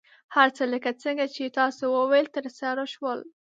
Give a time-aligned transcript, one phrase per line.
[0.35, 3.19] هر څه لکه څنګه چې تاسو وویل، ترسره شول.